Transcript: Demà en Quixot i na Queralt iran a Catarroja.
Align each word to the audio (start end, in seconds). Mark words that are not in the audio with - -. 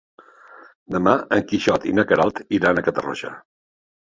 Demà 0.95 1.13
en 1.37 1.45
Quixot 1.51 1.85
i 1.91 1.93
na 1.99 2.07
Queralt 2.13 2.43
iran 2.61 2.81
a 2.83 2.87
Catarroja. 2.89 3.33